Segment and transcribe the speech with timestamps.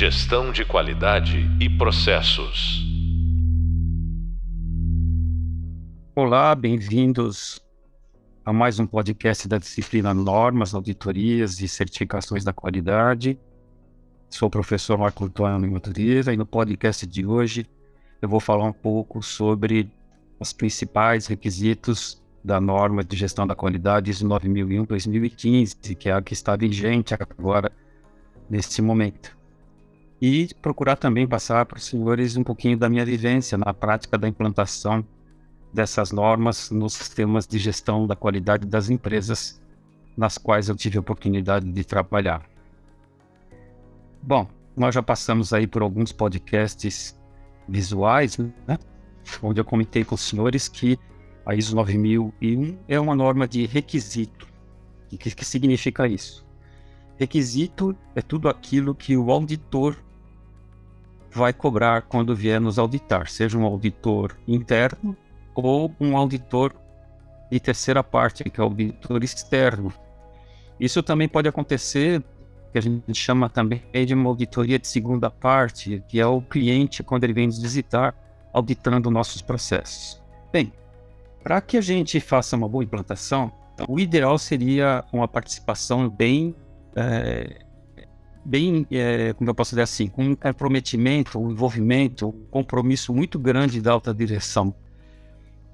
[0.00, 2.86] Gestão de qualidade e processos.
[6.14, 7.60] Olá, bem-vindos
[8.44, 13.40] a mais um podcast da disciplina Normas, Auditorias e Certificações da Qualidade.
[14.30, 17.66] Sou o professor Marco Antônio Madureira e no podcast de hoje
[18.22, 19.90] eu vou falar um pouco sobre
[20.38, 26.34] os principais requisitos da norma de gestão da qualidade ISO 9001-2015, que é a que
[26.34, 27.72] está vigente agora
[28.48, 29.37] nesse momento.
[30.20, 34.26] E procurar também passar para os senhores um pouquinho da minha vivência na prática da
[34.26, 35.04] implantação
[35.72, 39.60] dessas normas nos sistemas de gestão da qualidade das empresas
[40.16, 42.42] nas quais eu tive a oportunidade de trabalhar.
[44.20, 47.16] Bom, nós já passamos aí por alguns podcasts
[47.68, 48.78] visuais, né?
[49.42, 50.98] onde eu comentei com os senhores que
[51.46, 54.48] a ISO 9001 é uma norma de requisito.
[55.12, 56.46] O que, que significa isso?
[57.16, 59.96] Requisito é tudo aquilo que o auditor
[61.30, 65.16] vai cobrar quando vier nos auditar, seja um auditor interno
[65.54, 66.74] ou um auditor
[67.50, 69.92] de terceira parte, que é o auditor externo.
[70.78, 72.22] Isso também pode acontecer,
[72.72, 77.02] que a gente chama também de uma auditoria de segunda parte, que é o cliente
[77.02, 78.14] quando ele vem nos visitar,
[78.52, 80.22] auditando nossos processos.
[80.52, 80.72] Bem,
[81.42, 83.50] para que a gente faça uma boa implantação,
[83.88, 86.54] o ideal seria uma participação bem
[86.96, 87.58] é,
[88.48, 93.38] bem, é, como eu posso dizer assim, com um comprometimento, um envolvimento, um compromisso muito
[93.38, 94.74] grande da alta direção.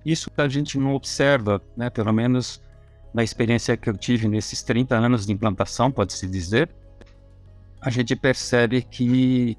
[0.04, 2.60] Isso a gente não observa, né, pelo menos
[3.14, 6.68] na experiência que eu tive nesses 30 anos de implantação, pode-se dizer,
[7.80, 9.56] a gente percebe que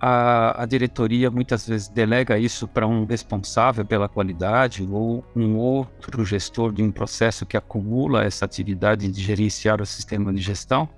[0.00, 6.24] a, a, diretoria muitas vezes delega isso para um responsável pela qualidade ou um outro
[6.24, 10.88] gestor de um processo que acumula essa atividade de gerenciar o sistema de gestão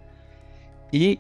[0.93, 1.19] e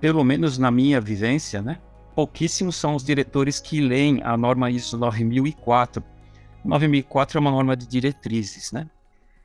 [0.00, 1.78] pelo menos na minha vivência, né,
[2.14, 6.02] pouquíssimos são os diretores que leem a norma ISO 9004.
[6.64, 8.88] 9004 é uma norma de diretrizes, né?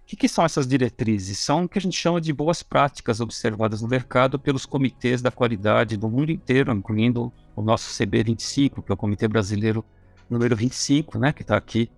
[0.04, 1.40] O que, que, são essas diretrizes?
[1.40, 5.32] São o que a gente chama de boas práticas observadas no mercado pelos comitês da
[5.32, 9.84] qualidade do mundo inteiro, incluindo o nosso CB25, que é o Comitê Brasileiro
[10.30, 11.90] número 25, né, que está aqui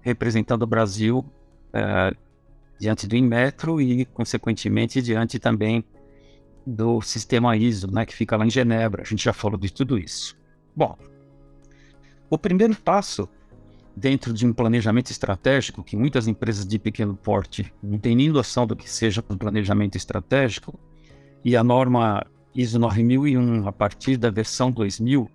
[0.00, 1.24] representando o Brasil
[1.72, 2.14] é,
[2.78, 5.84] diante do Inmetro e, consequentemente, diante também
[6.66, 9.02] do sistema ISO, né, que fica lá em Genebra.
[9.02, 10.36] A gente já falou de tudo isso.
[10.74, 10.96] Bom,
[12.30, 13.28] o primeiro passo
[13.96, 18.66] dentro de um planejamento estratégico, que muitas empresas de pequeno porte não têm nem noção
[18.66, 20.78] do que seja um planejamento estratégico,
[21.44, 25.30] e a norma ISO 9001, a partir da versão 2000,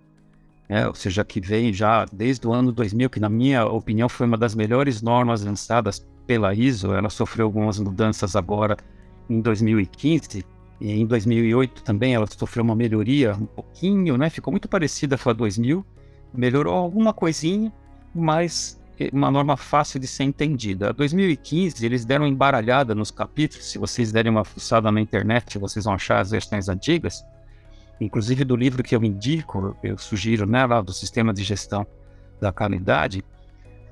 [0.68, 4.26] né, ou seja, que vem já desde o ano 2000, que na minha opinião foi
[4.26, 8.76] uma das melhores normas lançadas pela ISO, ela sofreu algumas mudanças agora
[9.28, 10.44] em 2015,
[10.80, 14.30] e em 2008 também ela sofreu uma melhoria um pouquinho, né?
[14.30, 15.84] Ficou muito parecida com a 2000,
[16.32, 17.70] melhorou alguma coisinha,
[18.14, 18.80] mas
[19.12, 20.90] uma norma fácil de ser entendida.
[20.90, 25.84] A 2015 eles deram embaralhada nos capítulos, se vocês derem uma fuçada na internet, vocês
[25.84, 27.24] vão achar as versões antigas.
[28.00, 31.86] Inclusive do livro que eu indico, eu sugiro, né, lá do sistema de gestão
[32.40, 33.22] da qualidade,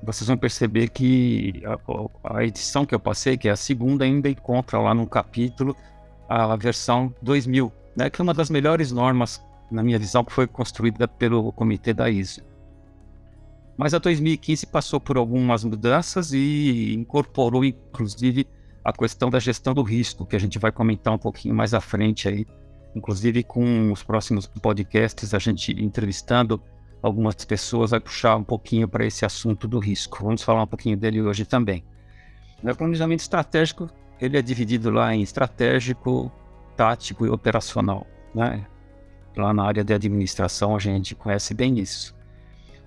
[0.01, 4.27] vocês vão perceber que a, a edição que eu passei, que é a segunda, ainda
[4.27, 5.75] encontra lá no capítulo
[6.29, 10.45] a versão 2000, né, que é uma das melhores normas, na minha visão, que foi
[10.47, 12.41] construída pelo comitê da ISO.
[13.75, 18.45] Mas a 2015 passou por algumas mudanças e incorporou, inclusive,
[18.83, 21.81] a questão da gestão do risco, que a gente vai comentar um pouquinho mais à
[21.81, 22.45] frente aí,
[22.95, 26.61] inclusive com os próximos podcasts, a gente entrevistando
[27.01, 30.23] algumas pessoas vai puxar um pouquinho para esse assunto do risco.
[30.23, 31.83] Vamos falar um pouquinho dele hoje também.
[32.63, 36.31] O planejamento estratégico ele é dividido lá em estratégico,
[36.75, 38.05] tático e operacional.
[38.33, 38.65] Né?
[39.35, 42.15] Lá na área de administração a gente conhece bem isso.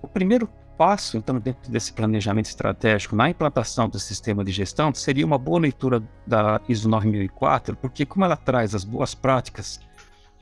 [0.01, 5.25] O primeiro passo, então, dentro desse planejamento estratégico na implantação do sistema de gestão seria
[5.25, 9.79] uma boa leitura da ISO 9004, porque como ela traz as boas práticas,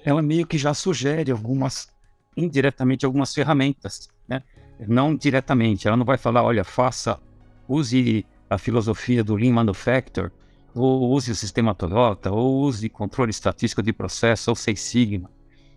[0.03, 1.89] ela meio que já sugere algumas,
[2.35, 4.41] indiretamente, algumas ferramentas, né?
[4.87, 7.19] Não diretamente, ela não vai falar, olha, faça,
[7.67, 10.31] use a filosofia do Lean Manufacture,
[10.73, 15.29] ou use o sistema Toyota, ou use controle estatístico de processo, ou Seis Sigma.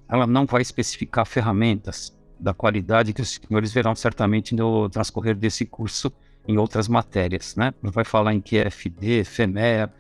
[0.09, 5.65] Ela não vai especificar ferramentas da qualidade que os senhores verão certamente no transcorrer desse
[5.65, 6.13] curso
[6.47, 7.73] em outras matérias, né?
[7.83, 9.93] Não vai falar em QFD, FEMEA,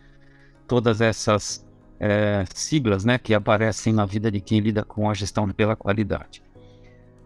[0.67, 1.65] todas essas
[1.99, 6.43] é, siglas, né, que aparecem na vida de quem lida com a gestão pela qualidade.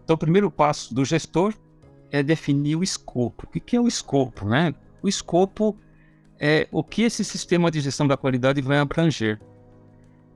[0.03, 1.53] Então, o primeiro passo do gestor
[2.11, 3.45] é definir o escopo.
[3.45, 4.73] O que é o escopo, né?
[5.01, 5.77] O escopo
[6.39, 9.39] é o que esse sistema de gestão da qualidade vai abranger.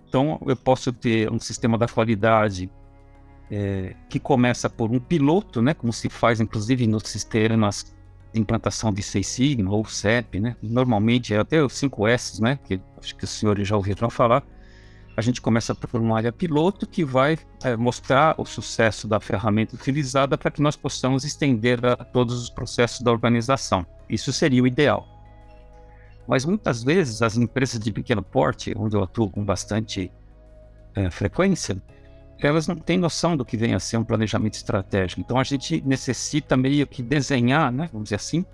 [0.08, 2.70] Então, eu posso ter um sistema da qualidade
[3.50, 7.96] é, que começa por um piloto, né, como se faz inclusive no sistemas
[8.34, 12.80] de implantação de Seis Sigma ou CEP, né, normalmente é até os 5S, né, que
[12.98, 14.44] acho que os senhores já ouviram falar,
[15.16, 19.76] a gente começa por uma área piloto que vai é, mostrar o sucesso da ferramenta
[19.76, 23.86] utilizada para que nós possamos estender a todos os processos da organização.
[24.10, 25.08] Isso seria o ideal.
[26.28, 30.12] Mas muitas vezes as empresas de pequeno porte, onde eu atuo com bastante
[30.96, 31.82] é, frequência,
[32.40, 35.22] elas não têm noção do que vem a ser um planejamento estratégico.
[35.22, 38.46] Então a gente necessita meio que desenhar, né, vamos dizer assim,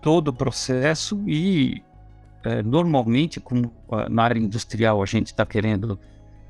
[0.00, 1.82] todo o processo e
[2.44, 3.72] é, normalmente, como
[4.10, 5.98] na área industrial a gente está querendo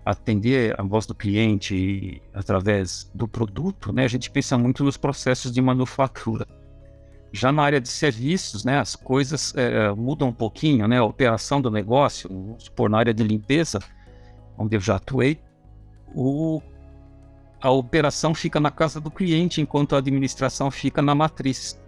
[0.04, 5.52] atender a voz do cliente através do produto, né, a gente pensa muito nos processos
[5.52, 6.46] de manufatura.
[7.32, 11.60] Já na área de serviços, né, as coisas é, mudam um pouquinho, né, a operação
[11.60, 13.78] do negócio, vamos supor, na área de limpeza,
[14.58, 15.40] onde eu já atuei,
[16.14, 16.60] o,
[17.60, 21.80] a operação fica na casa do cliente, enquanto a administração fica na matriz.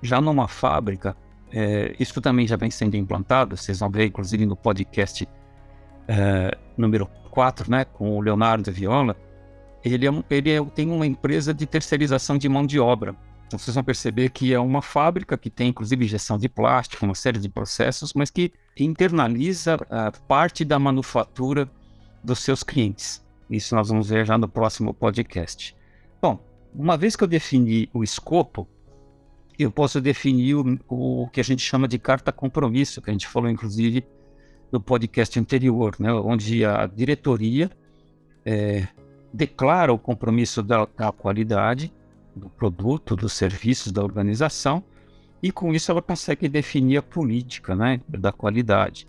[0.00, 1.16] Já numa fábrica,
[1.52, 5.28] é, isso também já vem sendo implantado, vocês vão ver, inclusive, no podcast
[6.08, 9.16] é, número 4, né, com o Leonardo Viola.
[9.84, 13.14] Ele, é, ele é, tem uma empresa de terceirização de mão de obra.
[13.52, 17.14] Então, vocês vão perceber que é uma fábrica que tem, inclusive, injeção de plástico, uma
[17.14, 21.70] série de processos, mas que internaliza a parte da manufatura
[22.24, 23.22] dos seus clientes.
[23.50, 25.76] Isso nós vamos ver já no próximo podcast.
[26.18, 26.42] Bom,
[26.74, 28.66] uma vez que eu defini o escopo,
[29.58, 33.28] eu posso definir o, o, que a gente chama de carta compromisso, que a gente
[33.28, 34.02] falou inclusive
[34.72, 37.70] no podcast anterior, né, onde a diretoria
[38.46, 38.88] é,
[39.30, 41.92] declara o compromisso da, da qualidade
[42.34, 44.82] do produto, dos serviços da organização,
[45.42, 49.06] e com isso ela consegue definir a política né, da qualidade.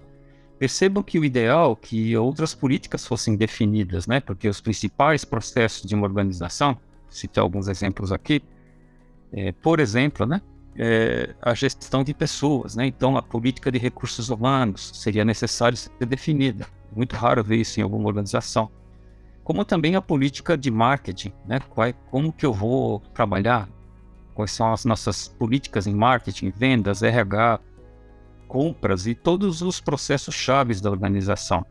[0.58, 5.88] Percebam que o ideal é que outras políticas fossem definidas, né, porque os principais processos
[5.88, 6.78] de uma organização,
[7.10, 8.42] citei alguns exemplos aqui,
[9.32, 10.42] é, por exemplo, né,
[10.76, 12.86] é, a gestão de pessoas, né?
[12.86, 16.68] Então, a política de recursos humanos seria necessário ser definida.
[16.96, 18.72] Muito raro ver isso em alguma organização.
[19.44, 21.60] Como também a política de marketing, né?
[21.70, 23.68] Qual, como que eu vou trabalhar?
[24.34, 27.60] Quais são as nossas políticas em marketing, vendas, RH,
[28.54, 31.66] compras e todos os processos chaves da organização.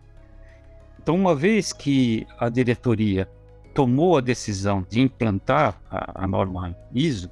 [1.00, 3.28] Então, uma vez que a diretoria
[3.72, 7.30] tomou a decisão de implantar a, a norma ISO,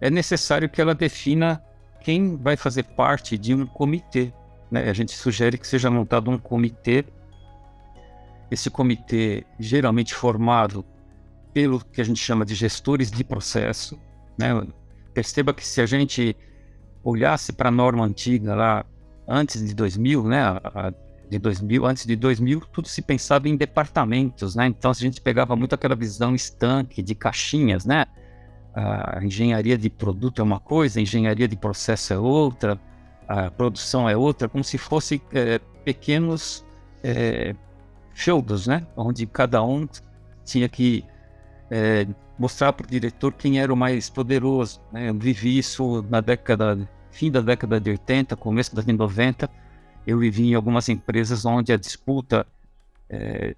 [0.00, 1.62] é necessário que ela defina
[2.00, 4.32] quem vai fazer parte de um comitê.
[4.68, 4.90] Né?
[4.90, 7.04] A gente sugere que seja montado um comitê.
[8.50, 10.84] Esse comitê, geralmente formado
[11.52, 13.98] pelo que a gente chama de gestores de processo.
[14.38, 14.48] Né?
[15.14, 16.36] Perceba que se a gente
[17.02, 18.84] olhasse para a norma antiga lá
[19.26, 20.40] antes de 2000, né,
[21.28, 24.66] de 2000, antes de 2000, tudo se pensava em departamentos, né?
[24.66, 28.04] Então a gente pegava muito aquela visão estanque de caixinhas, né?
[28.74, 32.80] a engenharia de produto é uma coisa, a engenharia de processo é outra,
[33.26, 36.64] a produção é outra, como se fossem é, pequenos
[37.02, 37.54] é,
[38.20, 38.86] feudos, né?
[38.96, 39.88] Onde cada um
[40.44, 41.04] tinha que
[41.70, 42.06] é,
[42.38, 44.80] mostrar para o diretor quem era o mais poderoso.
[44.92, 45.08] Né?
[45.08, 49.48] Eu vivi isso na década, fim da década de 80, começo da de 90.
[50.06, 52.46] Eu vivi em algumas empresas onde a disputa
[53.08, 53.54] é,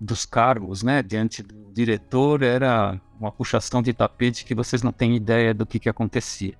[0.00, 5.16] dos cargos, né, diante do diretor, era uma puxação de tapete que vocês não têm
[5.16, 6.54] ideia do que, que acontecia.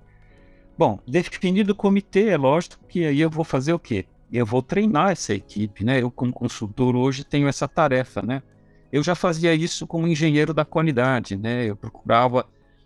[0.77, 4.05] Bom, definido o comitê, é lógico que aí eu vou fazer o quê?
[4.31, 6.01] Eu vou treinar essa equipe, né?
[6.01, 8.43] Eu, como consultor, hoje tenho essa tarefa, né?
[8.91, 11.65] Eu já fazia isso como engenheiro da qualidade, né?
[11.65, 12.45] Eu procurava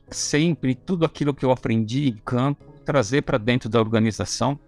[0.09, 4.59] sempre tudo aquilo que eu aprendi em campo trazer para dentro da organização.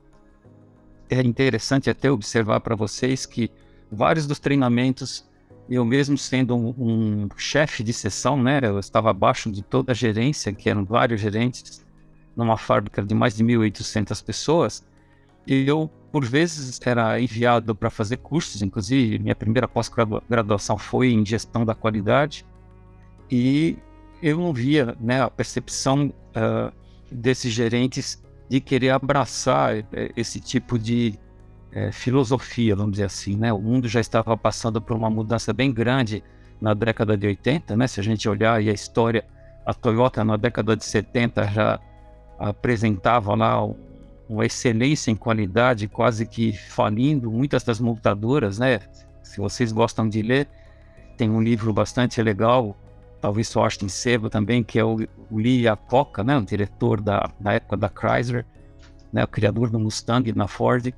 [1.10, 3.52] É interessante até observar para vocês que
[3.92, 5.28] vários dos treinamentos
[5.70, 9.96] eu mesmo sendo um, um chefe de seção, né, eu estava abaixo de toda a
[9.96, 11.86] gerência, que eram vários gerentes,
[12.36, 14.86] numa fábrica de mais de 1.800 pessoas,
[15.48, 21.26] e eu, por vezes, era enviado para fazer cursos, inclusive minha primeira pós-graduação foi em
[21.26, 22.46] gestão da qualidade,
[23.32, 23.80] e
[24.22, 26.72] eu não via né, a percepção uh,
[27.12, 31.18] desses gerentes de querer abraçar eh, esse tipo de
[31.72, 33.52] é, filosofia, vamos dizer assim, né?
[33.52, 36.24] O mundo já estava passando por uma mudança bem grande
[36.62, 37.88] na década de 80, né?
[37.88, 39.26] Se a gente olhar a história,
[39.66, 41.80] a Toyota na década de 70 já
[42.38, 43.58] apresentava lá
[44.28, 48.80] uma excelência em qualidade, quase que falindo muitas das multadoras, né?
[49.22, 50.48] Se vocês gostam de ler,
[51.18, 52.76] tem um livro bastante legal,
[53.22, 54.98] talvez só ache em sebo também, que é o,
[55.30, 56.38] o Lee Iacocca, né?
[56.38, 58.46] O diretor da, na época da Chrysler,
[59.12, 59.24] né?
[59.24, 60.94] O criador do Mustang na Ford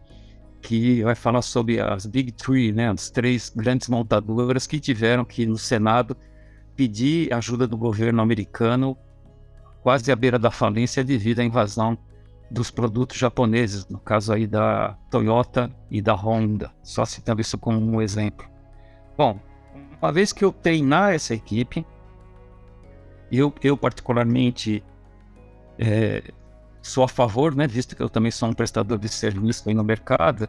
[0.65, 5.45] que vai falar sobre as Big Three, né, as três grandes montadoras que tiveram que
[5.45, 6.17] no Senado
[6.75, 8.97] pedir ajuda do governo americano
[9.83, 11.95] quase à beira da falência devido à invasão
[12.49, 17.79] dos produtos japoneses, no caso aí da Toyota e da Honda, só citando isso como
[17.79, 18.47] um exemplo.
[19.17, 19.39] Bom,
[20.01, 21.85] uma vez que eu treinar essa equipe,
[23.31, 24.83] eu, eu particularmente
[25.79, 26.23] é,
[26.81, 29.83] sou a favor, né, visto que eu também sou um prestador de serviço aí no
[29.83, 30.47] mercado,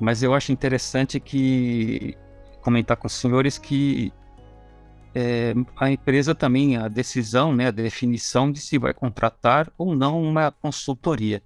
[0.00, 2.16] mas eu acho interessante que
[2.62, 4.12] comentar com os senhores que
[5.18, 10.22] é, a empresa também, a decisão, né, a definição de se vai contratar ou não
[10.22, 11.42] uma consultoria.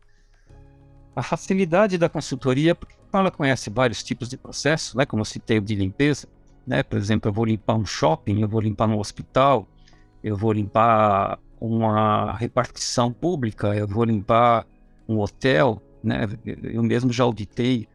[1.14, 5.58] A facilidade da consultoria, porque ela conhece vários tipos de processos, né, como eu citei
[5.58, 6.26] o de limpeza,
[6.66, 9.68] né, por exemplo, eu vou limpar um shopping, eu vou limpar um hospital,
[10.20, 14.66] eu vou limpar uma repartição pública, eu vou limpar
[15.08, 16.26] um hotel, né?
[16.44, 17.86] Eu mesmo já auditei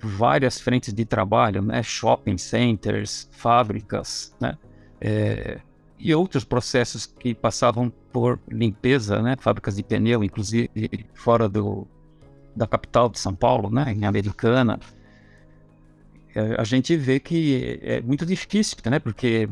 [0.00, 1.82] várias frentes de trabalho, né?
[1.82, 4.58] Shopping centers, fábricas, né?
[5.06, 5.60] É,
[5.98, 9.36] e outros processos que passavam por limpeza, né?
[9.38, 10.70] Fábricas de pneu, inclusive
[11.12, 11.86] fora do,
[12.56, 13.92] da capital de São Paulo, né?
[13.92, 14.80] Em Americana.
[16.34, 18.98] É, a gente vê que é muito difícil, né?
[18.98, 19.46] Porque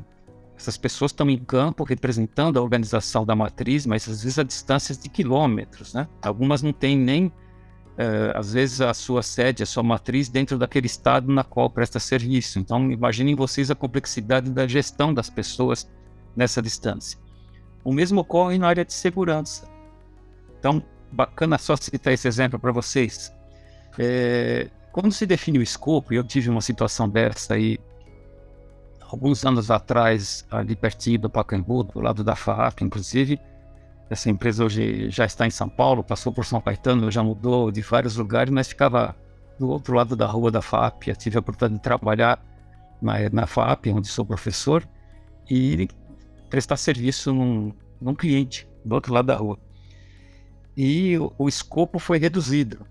[0.56, 4.96] essas pessoas estão em campo representando a organização da matriz, mas às vezes a distâncias
[4.96, 6.08] de quilômetros, né?
[6.22, 7.30] Algumas não têm nem,
[7.98, 11.98] eh, às vezes, a sua sede, a sua matriz dentro daquele estado na qual presta
[11.98, 12.58] serviço.
[12.58, 15.90] Então, imaginem vocês a complexidade da gestão das pessoas
[16.34, 17.18] nessa distância.
[17.84, 19.68] O mesmo ocorre na área de segurança.
[20.58, 23.32] Então, bacana só citar esse exemplo para vocês.
[23.98, 27.78] É, quando se define o escopo, e eu tive uma situação dessa aí
[29.00, 33.38] alguns anos atrás, ali pertinho do Pacaembu, do lado da FAP, inclusive.
[34.12, 37.80] Essa empresa hoje já está em São Paulo, passou por São Caetano, já mudou de
[37.80, 39.16] vários lugares, mas ficava
[39.58, 41.08] do outro lado da rua da FAP.
[41.08, 42.38] Eu tive a oportunidade de trabalhar
[43.00, 44.86] na, na FAP, onde sou professor,
[45.50, 45.88] e
[46.50, 49.58] prestar serviço num, num cliente do outro lado da rua.
[50.76, 52.86] E o, o escopo foi reduzido.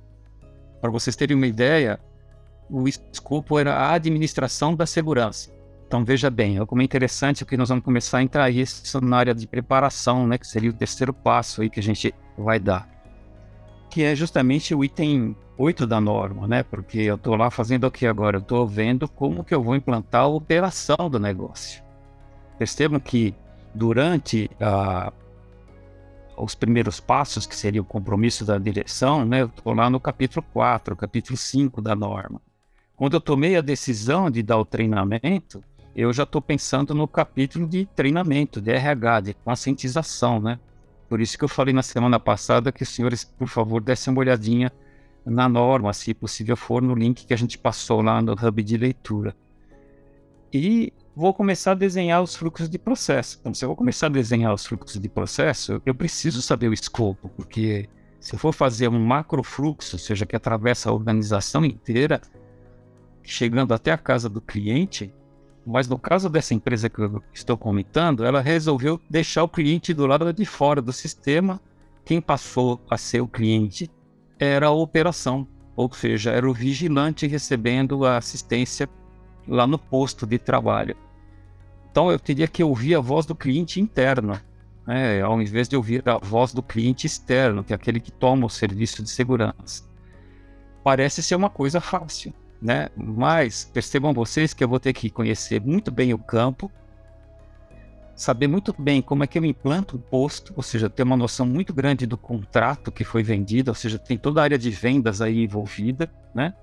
[0.81, 1.99] Para vocês terem uma ideia,
[2.67, 5.53] o escopo era a administração da segurança.
[5.91, 9.17] Então, veja bem, é como é interessante que nós vamos começar a entrar isso na
[9.17, 12.87] área de preparação, né, que seria o terceiro passo aí que a gente vai dar.
[13.89, 16.63] Que é justamente o item 8 da norma, né?
[16.63, 18.37] Porque eu estou lá fazendo o que agora?
[18.37, 21.83] Eu estou vendo como que eu vou implantar a operação do negócio.
[22.57, 23.35] Percebam que
[23.75, 25.11] durante a,
[26.37, 29.41] os primeiros passos, que seria o compromisso da direção, né?
[29.41, 32.41] Eu estou lá no capítulo 4, capítulo 5 da norma.
[33.01, 35.63] Quando eu tomei a decisão de dar o treinamento,
[35.95, 40.59] eu já estou pensando no capítulo de treinamento, de RH, de conscientização, né?
[41.09, 44.21] Por isso que eu falei na semana passada que os senhores, por favor, dessem uma
[44.21, 44.71] olhadinha
[45.25, 48.77] na norma, se possível for, no link que a gente passou lá no hub de
[48.77, 49.35] leitura.
[50.53, 53.37] E vou começar a desenhar os fluxos de processo.
[53.41, 56.73] Então, se eu vou começar a desenhar os fluxos de processo, eu preciso saber o
[56.73, 61.65] escopo, porque se eu for fazer um macro fluxo, ou seja, que atravessa a organização
[61.65, 62.21] inteira,
[63.23, 65.13] chegando até a casa do cliente,
[65.71, 70.05] mas no caso dessa empresa que eu estou comentando, ela resolveu deixar o cliente do
[70.05, 71.61] lado de fora do sistema.
[72.03, 73.89] Quem passou a ser o cliente
[74.37, 78.89] era a operação, ou seja, era o vigilante recebendo a assistência
[79.47, 80.95] lá no posto de trabalho.
[81.89, 84.39] Então eu teria que ouvir a voz do cliente interno,
[84.85, 88.45] né, ao invés de ouvir a voz do cliente externo, que é aquele que toma
[88.45, 89.89] o serviço de segurança.
[90.83, 92.89] Parece ser uma coisa fácil, né?
[92.95, 96.71] Mas percebam vocês que eu vou ter que conhecer muito bem o campo,
[98.15, 101.45] saber muito bem como é que eu implanto o posto, ou seja, ter uma noção
[101.45, 105.21] muito grande do contrato que foi vendido, ou seja, tem toda a área de vendas
[105.21, 106.53] aí envolvida, né?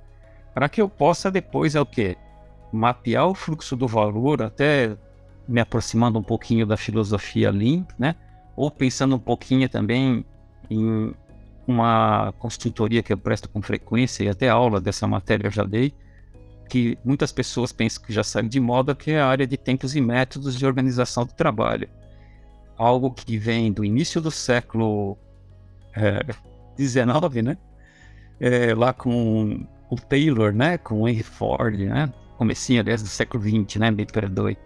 [0.55, 2.17] Para que eu possa depois é o quê?
[2.73, 4.97] Mapear o fluxo do valor, até
[5.49, 8.15] me aproximando um pouquinho da filosofia Lean, né?
[8.55, 10.25] Ou pensando um pouquinho também
[10.71, 11.13] em
[11.71, 15.93] uma consultoria que eu presto com frequência e até aula dessa matéria eu já dei,
[16.69, 19.95] que muitas pessoas pensam que já saiu de moda, que é a área de tempos
[19.95, 21.89] e métodos de organização do trabalho.
[22.77, 25.19] Algo que vem do início do século
[26.79, 27.59] XIX, é, né?
[28.41, 30.79] É, lá com o Taylor, né?
[30.79, 32.13] Com o Henry Ford, né?
[32.37, 33.91] Comecinho, aliás, do século XX, né?
[33.91, 34.57] Me perdoe.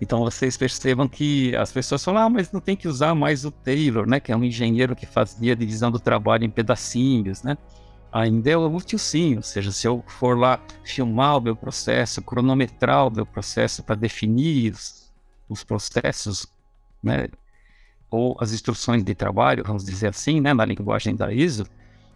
[0.00, 3.50] Então vocês percebam que as pessoas falam, ah, mas não tem que usar mais o
[3.50, 4.18] Taylor, né?
[4.18, 7.58] Que é um engenheiro que fazia divisão do trabalho em pedacinhos, né?
[8.10, 13.06] Ainda é útil sim, ou seja, se eu for lá filmar o meu processo, cronometrar
[13.06, 15.12] o meu processo para definir os,
[15.48, 16.46] os, processos,
[17.02, 17.28] né?
[18.10, 20.54] Ou as instruções de trabalho, vamos dizer assim, né?
[20.54, 21.66] Na linguagem da ISO,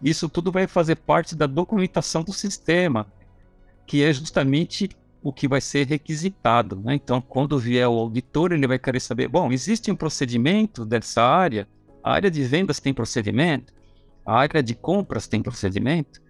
[0.03, 3.07] isso tudo vai fazer parte da documentação do sistema,
[3.87, 4.88] que é justamente
[5.25, 6.76] o que vai ser requisitado.
[6.85, 6.95] Né?
[6.95, 11.66] Então, quando vier o auditor, ele vai querer saber: bom, existe um procedimento dessa área?
[12.02, 13.73] A área de vendas tem procedimento?
[14.26, 16.23] A área de compras tem procedimento?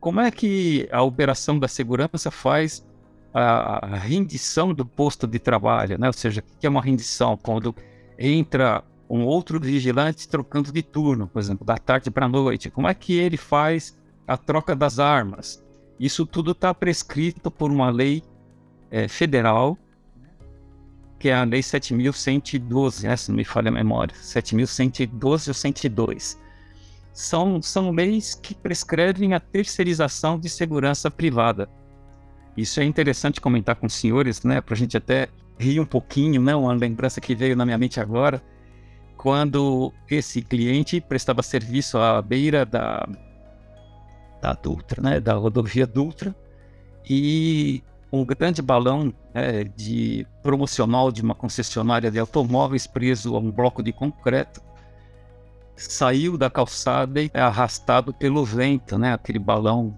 [0.00, 2.84] Como é que a operação da segurança faz
[3.32, 5.96] a, rendição do posto de trabalho?
[5.96, 6.08] Né?
[6.08, 7.36] Ou seja, o que é uma rendição?
[7.36, 7.72] Quando
[8.18, 12.70] entra um outro vigilante trocando de turno, por exemplo, da tarde para a noite.
[12.70, 15.64] Como é que ele faz a troca das armas?
[15.98, 18.22] Isso tudo está prescrito por uma lei
[18.90, 19.78] é, federal,
[21.18, 26.40] que é a Lei 7.112, né, se não me falha a memória, 7.112 ou 102.
[27.12, 31.68] São, são leis que prescrevem a terceirização de segurança privada.
[32.56, 35.28] Isso é interessante comentar com os senhores, né, para a gente até
[35.58, 38.42] rir um pouquinho, né, uma lembrança que veio na minha mente agora,
[39.16, 43.06] quando esse cliente prestava serviço à beira da,
[44.40, 46.34] da Dutra, né, da rodovia Dutra,
[47.08, 47.82] e
[48.12, 53.82] um grande balão né, de promocional de uma concessionária de automóveis preso a um bloco
[53.82, 54.60] de concreto
[55.76, 59.14] saiu da calçada e é arrastado pelo vento, né?
[59.14, 59.96] Aquele balão,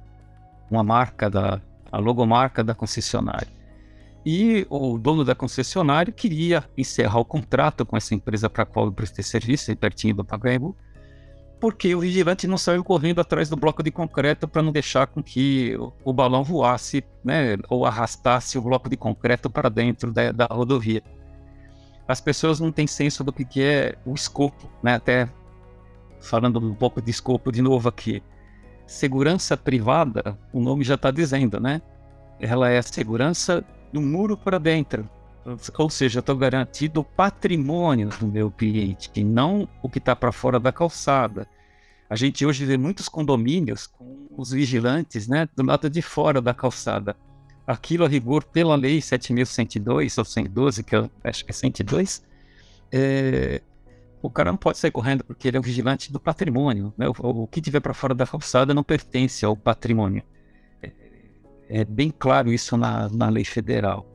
[0.70, 3.48] uma marca da a logomarca da concessionária.
[4.24, 8.86] E o dono da concessionária queria encerrar o contrato com essa empresa para a qual
[8.86, 10.74] eu prestei serviço, pertinho do Pacaembu,
[11.62, 15.22] porque o vigilante não saiu correndo atrás do bloco de concreto para não deixar com
[15.22, 20.46] que o balão voasse, né, ou arrastasse o bloco de concreto para dentro da, da,
[20.46, 21.04] rodovia.
[22.08, 24.94] As pessoas não têm senso do que, que é o escopo, né?
[24.94, 25.28] Até
[26.20, 28.20] falando um pouco de escopo de novo aqui.
[28.84, 31.80] Segurança privada, o nome já está dizendo, né?
[32.40, 35.08] Ela é a segurança do muro para dentro.
[35.78, 40.32] Ou seja, estou garantido o patrimônio do meu cliente, e não o que está para
[40.32, 41.46] fora da calçada.
[42.12, 46.52] A gente hoje vê muitos condomínios com os vigilantes né, do lado de fora da
[46.52, 47.16] calçada.
[47.66, 52.22] Aquilo, a rigor, pela lei 7.102 ou 112, que eu acho que é 102,
[52.92, 53.62] é,
[54.20, 56.92] o cara não pode sair correndo porque ele é um vigilante do patrimônio.
[56.98, 57.08] Né?
[57.08, 60.22] O, o, que tiver para fora da calçada não pertence ao patrimônio.
[60.82, 60.92] É,
[61.70, 64.06] é bem claro isso na, na lei federal.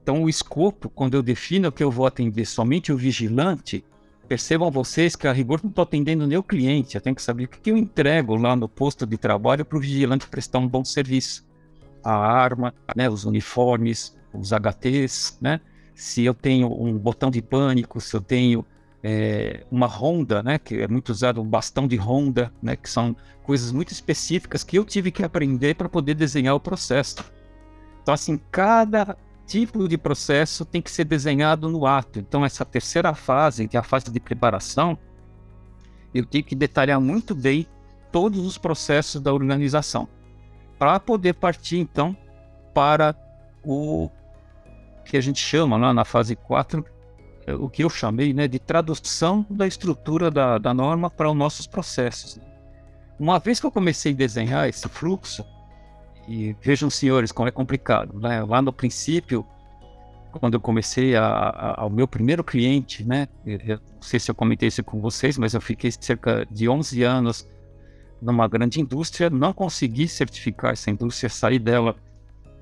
[0.00, 3.84] Então, o escopo, quando eu defino que eu vou atender somente o vigilante,
[4.28, 6.94] percebam vocês que a rigor não estou atendendo nem o cliente.
[6.96, 9.80] Eu tenho que saber o que eu entrego lá no posto de trabalho para o
[9.80, 11.46] vigilante prestar um bom serviço.
[12.02, 15.60] A arma, né, os uniformes, os HTs, né?
[15.94, 18.64] Se eu tenho um botão de pânico, se eu tenho
[19.02, 23.14] é, uma ronda, né, que é muito usado, um bastão de ronda, né, que são
[23.42, 27.16] coisas muito específicas que eu tive que aprender para poder desenhar o processo.
[28.02, 32.18] Então, assim, cada tipo de processo tem que ser desenhado no ato.
[32.18, 34.98] Então, essa terceira fase, que é a fase de preparação,
[36.14, 37.66] eu tenho que detalhar muito bem
[38.12, 40.08] todos os processos da organização
[40.78, 42.16] para poder partir, então,
[42.72, 43.14] para
[43.62, 44.10] o
[45.04, 46.84] que a gente chama lá na fase 4,
[47.46, 51.36] é, o que eu chamei né, de tradução da estrutura da, da norma para os
[51.36, 52.38] nossos processos.
[53.18, 55.44] Uma vez que eu comecei a desenhar esse fluxo,
[56.28, 58.18] e vejam, senhores, como é complicado.
[58.18, 58.42] Né?
[58.42, 59.46] Lá no princípio,
[60.32, 63.28] quando eu comecei a, a, ao meu primeiro cliente, né?
[63.46, 67.02] Eu não sei se eu comentei isso com vocês, mas eu fiquei cerca de 11
[67.02, 67.48] anos
[68.20, 71.94] numa grande indústria, não consegui certificar essa indústria, saí dela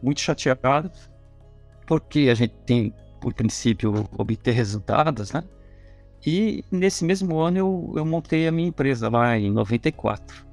[0.03, 0.90] muito chateado,
[1.87, 5.44] porque a gente tem, por princípio, obter resultados, né?
[6.25, 10.46] E nesse mesmo ano eu, eu montei a minha empresa lá em 94.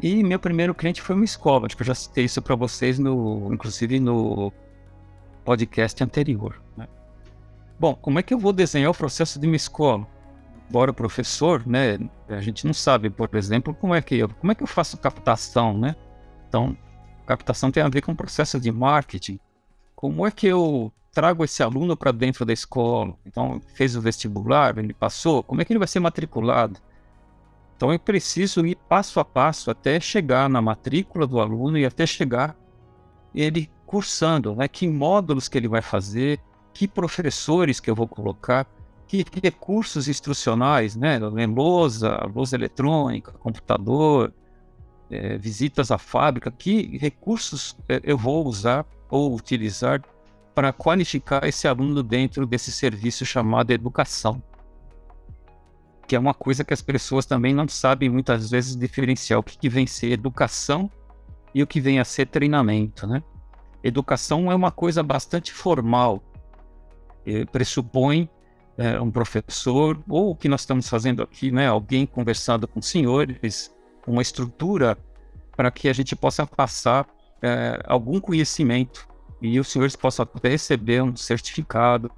[0.00, 3.52] E meu primeiro cliente foi uma escola, que eu já citei isso para vocês, no,
[3.52, 4.52] inclusive no
[5.44, 6.60] podcast anterior.
[6.76, 6.88] Né?
[7.78, 10.06] Bom, como é que eu vou desenhar o processo de uma escola?
[10.68, 14.54] Embora professor, né, a gente não sabe, por exemplo, como é que eu, como é
[14.54, 15.94] que eu faço captação, né?
[16.48, 16.76] Então,
[17.26, 19.38] captação tem a ver com o processo de marketing.
[19.94, 23.14] Como é que eu trago esse aluno para dentro da escola?
[23.26, 26.80] Então, fez o vestibular, ele passou, como é que ele vai ser matriculado?
[27.76, 32.06] Então eu preciso ir passo a passo até chegar na matrícula do aluno e até
[32.06, 32.56] chegar
[33.34, 34.68] ele cursando, né?
[34.68, 36.40] Que módulos que ele vai fazer,
[36.72, 38.66] que professores que eu vou colocar,
[39.06, 41.18] que recursos instrucionais, né?
[41.18, 44.32] Lousa, lousa eletrônica, computador,
[45.10, 50.02] é, visitas à fábrica, que recursos é, eu vou usar ou utilizar
[50.54, 54.42] para qualificar esse aluno dentro desse serviço chamado educação
[56.06, 59.56] que é uma coisa que as pessoas também não sabem muitas vezes diferenciar o que,
[59.56, 60.90] que vem ser educação
[61.54, 63.22] e o que vem a ser treinamento, né?
[63.82, 66.22] Educação é uma coisa bastante formal,
[67.24, 68.28] e pressupõe
[68.76, 71.66] é, um professor ou o que nós estamos fazendo aqui, né?
[71.66, 73.74] Alguém conversando com senhores,
[74.06, 74.98] uma estrutura
[75.56, 77.06] para que a gente possa passar
[77.40, 79.06] é, algum conhecimento
[79.40, 82.10] e os senhores possam até receber um certificado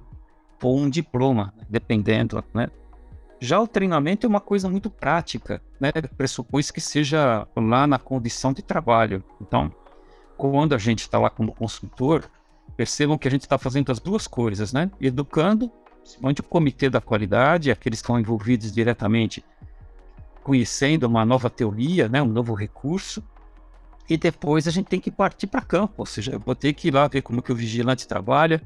[0.61, 2.69] ou um diploma, dependendo, né?
[3.39, 5.91] Já o treinamento é uma coisa muito prática, né?
[6.17, 9.23] Pressupôs que seja lá na condição de trabalho.
[9.41, 9.71] Então,
[10.37, 12.29] quando a gente está lá como consultor,
[12.77, 14.89] percebam que a gente está fazendo as duas coisas, né?
[14.99, 15.71] Educando,
[16.01, 19.43] principalmente o comitê da qualidade, aqueles que estão envolvidos diretamente,
[20.43, 22.21] conhecendo uma nova teoria, né?
[22.21, 23.23] Um novo recurso,
[24.09, 26.89] e depois a gente tem que partir para campo, ou seja, eu vou ter que
[26.89, 28.61] ir lá ver como que o vigilante trabalha,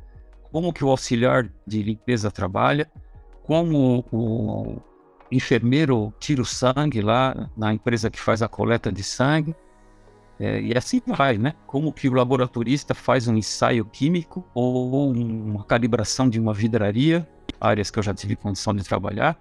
[0.51, 2.89] como que o auxiliar de limpeza trabalha,
[3.49, 4.77] como o
[5.31, 9.55] enfermeiro tira o sangue lá na empresa que faz a coleta de sangue,
[10.39, 11.55] é, e assim vai, né?
[11.65, 17.27] Como que o laboratorista faz um ensaio químico ou uma calibração de uma vidraria,
[17.59, 19.35] áreas que eu já tive condição de trabalhar,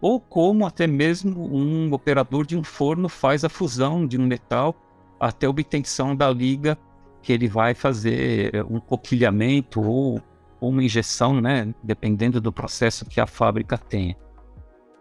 [0.00, 4.74] ou como até mesmo um operador de um forno faz a fusão de um metal
[5.20, 6.78] até a obtenção da liga
[7.20, 10.18] que ele vai fazer um coquilhamento ou,
[10.60, 14.16] ou uma injeção, né, dependendo do processo que a fábrica tenha.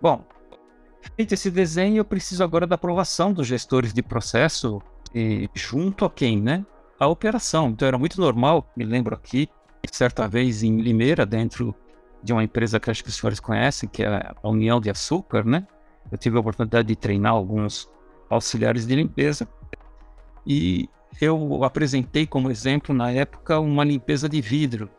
[0.02, 0.24] Bom,
[1.16, 4.82] feito esse desenho, eu preciso agora da aprovação dos gestores de processo
[5.14, 6.66] e junto a quem, né?
[7.00, 7.70] A operação.
[7.70, 9.50] Então era muito normal, me lembro aqui,
[9.92, 11.76] certa vez em Limeira, dentro
[12.22, 15.44] de uma empresa que acho que os senhores conhecem, que é a União de Açúcar,
[15.46, 15.66] né?
[16.12, 17.90] Eu tive a oportunidade de treinar alguns
[18.30, 19.48] auxiliares de limpeza
[20.46, 20.90] e
[21.22, 24.90] eu apresentei como exemplo, na época, uma limpeza de vidro,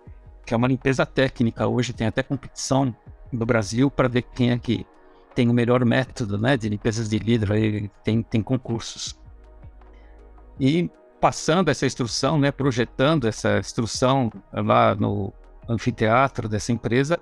[0.45, 1.67] que é uma limpeza técnica.
[1.67, 2.95] Hoje tem até competição
[3.33, 4.87] no Brasil para ver quem é que
[5.35, 7.53] tem o melhor método né, de limpezas de vidro.
[7.53, 9.19] Aí tem, tem concursos.
[10.59, 15.33] E passando essa instrução, né, projetando essa instrução lá no
[15.69, 17.19] anfiteatro dessa empresa,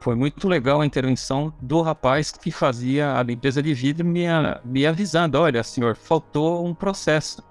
[0.00, 4.24] foi muito legal a intervenção do rapaz que fazia a limpeza de vidro me,
[4.64, 7.42] me avisando: olha, senhor, faltou um processo.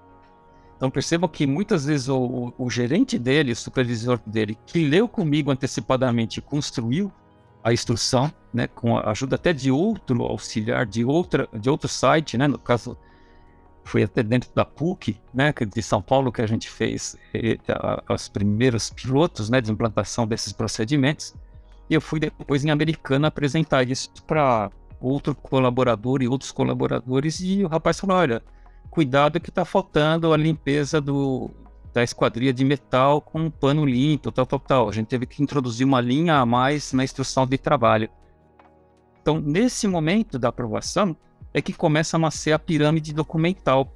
[0.82, 5.06] Então percebam que muitas vezes o, o, o, gerente dele, o supervisor dele, que leu
[5.06, 7.12] comigo antecipadamente construiu
[7.62, 12.36] a instrução, né, com a ajuda até de outro auxiliar, de, outra, de outro site,
[12.36, 12.98] né, no caso
[13.84, 17.16] foi até dentro da PUC, né, de São Paulo que a gente fez
[18.12, 21.32] os primeiros pilotos né, de implantação desses procedimentos.
[21.88, 24.68] E eu fui depois em Americana apresentar isso para
[25.00, 27.38] outro colaborador e outros colaboradores.
[27.38, 28.42] E o rapaz falou: olha,
[28.92, 31.50] cuidado que está faltando a limpeza do,
[31.94, 34.88] da esquadria de metal com um pano limpo, tal, tal, tal.
[34.90, 38.10] A gente teve que introduzir uma linha a mais na instrução de trabalho.
[39.22, 41.16] Então, nesse momento da aprovação,
[41.54, 43.90] é que começa a nascer a pirâmide documental.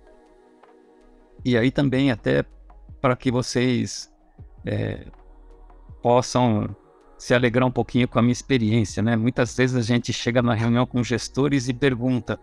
[1.45, 2.43] E aí também, até
[2.99, 4.11] para que vocês
[4.65, 5.09] é,
[6.01, 6.75] possam
[7.19, 9.15] se alegrar um pouquinho com a minha experiência, né?
[9.15, 12.41] Muitas vezes a gente chega na reunião com gestores e pergunta: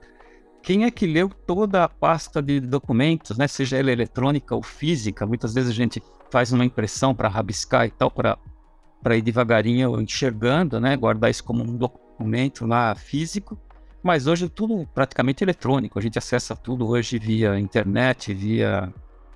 [0.64, 3.48] quem é que leu toda a pasta de documentos, né?
[3.48, 5.26] Seja ela eletrônica ou física.
[5.26, 10.80] Muitas vezes a gente faz uma impressão para rabiscar e tal, para ir devagarinho enxergando,
[10.80, 10.96] né?
[10.96, 13.60] Guardar isso como um documento lá físico.
[14.02, 16.00] Mas hoje é tudo praticamente eletrônico.
[16.00, 18.92] A gente acessa tudo hoje via internet, via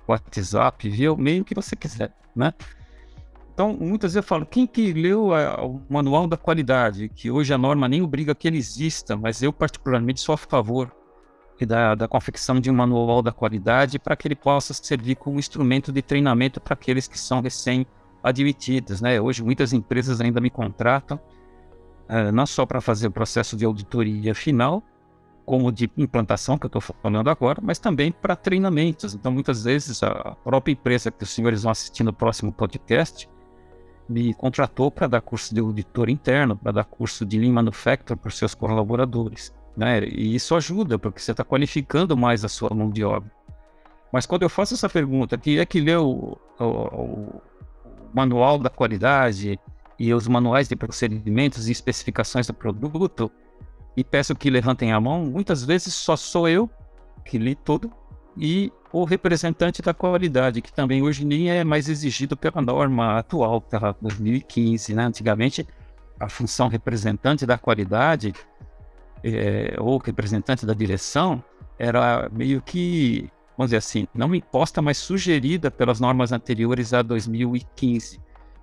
[0.08, 2.54] WhatsApp, via o meio que você quiser, né?
[3.52, 7.52] Então, muitas vezes eu falo, quem que leu a, o manual da qualidade, que hoje
[7.52, 10.97] a norma nem obriga que ele exista, mas eu particularmente sou a favor
[11.66, 15.92] da, da confecção de um manual da qualidade para que ele possa servir como instrumento
[15.92, 19.00] de treinamento para aqueles que são recém-admitidos.
[19.00, 19.20] Né?
[19.20, 21.18] Hoje muitas empresas ainda me contratam,
[22.08, 24.82] uh, não só para fazer o processo de auditoria final,
[25.48, 29.14] como de implantação, que eu estou falando agora, mas também para treinamentos.
[29.14, 33.26] Então, muitas vezes, a própria empresa que os senhores vão assistir no próximo podcast,
[34.06, 38.30] me contratou para dar curso de auditor interno, para dar curso de Lean Manufacturing para
[38.30, 39.50] seus colaboradores.
[39.78, 40.00] Né?
[40.08, 43.30] E isso ajuda, porque você está qualificando mais a sua mão de obra.
[44.12, 46.04] Mas quando eu faço essa pergunta, quem é que leu
[46.58, 47.42] o, o, o
[48.12, 49.56] manual da qualidade
[49.96, 53.30] e os manuais de procedimentos e especificações do produto,
[53.96, 56.68] e peço que levantem a mão, muitas vezes só sou eu
[57.24, 57.92] que li tudo
[58.36, 63.60] e o representante da qualidade, que também hoje nem é mais exigido pela norma atual,
[63.60, 64.94] pela 2015.
[64.94, 65.04] Né?
[65.04, 65.64] Antigamente,
[66.18, 68.34] a função representante da qualidade
[69.22, 71.42] é, ou representante da direção
[71.78, 78.20] era meio que, vamos dizer assim, não imposta, mas sugerida pelas normas anteriores a 2015.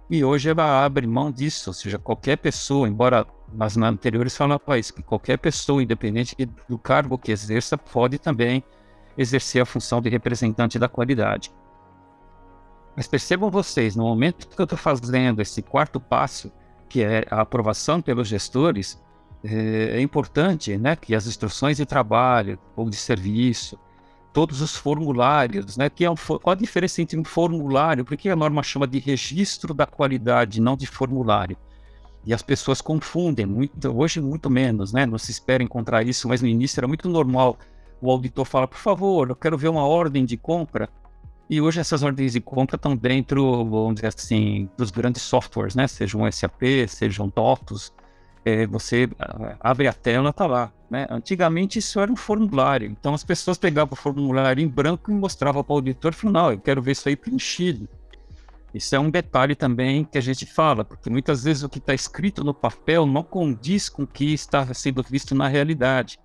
[0.09, 4.93] E hoje ela abre mão disso, ou seja, qualquer pessoa, embora nas anteriores falavam isso,
[4.93, 6.35] que qualquer pessoa, independente
[6.69, 8.63] do cargo que exerça, pode também
[9.17, 11.51] exercer a função de representante da qualidade.
[12.95, 16.51] Mas percebam vocês, no momento que eu estou fazendo esse quarto passo,
[16.87, 19.01] que é a aprovação pelos gestores,
[19.45, 23.77] é, é importante né, que as instruções de trabalho ou de serviço,
[24.35, 25.89] todos os formulários, né?
[25.89, 28.03] Que é um, qual a diferença entre um formulário?
[28.03, 31.55] Por que a norma chama de registro da qualidade, não de formulário?
[32.25, 35.05] E as pessoas confundem muito, hoje muito menos, né?
[35.05, 37.57] Não se espera encontrar isso, mas no início era muito normal.
[38.01, 40.89] O auditor fala, por favor, eu quero ver uma ordem de compra.
[41.49, 45.87] E hoje essas ordens de compra estão dentro, vamos dizer assim, dos grandes softwares, né?
[45.87, 47.93] Sejam SAP, sejam TOTOS.
[48.45, 50.71] É, você ah, abre a tela, tá lá.
[50.89, 51.07] Né?
[51.09, 52.87] Antigamente isso era um formulário.
[52.87, 56.51] Então as pessoas pegavam o formulário em branco e mostravam para o auditor e não,
[56.51, 57.89] eu quero ver isso aí preenchido.
[58.75, 61.93] Isso é um detalhe também que a gente fala, porque muitas vezes o que está
[61.93, 66.19] escrito no papel não condiz com o que está sendo visto na realidade.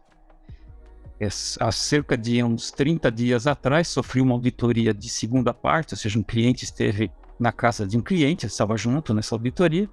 [1.61, 6.19] Há cerca de uns 30 dias atrás, sofri uma auditoria de segunda parte, ou seja,
[6.19, 9.89] um cliente esteve na casa de um cliente, estava junto nessa auditoria,